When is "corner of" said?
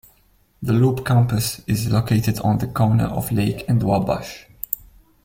2.65-3.31